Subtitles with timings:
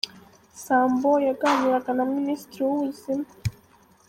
[0.63, 3.27] Sambo yaganiraga na Minisitiri w’Ubuzima,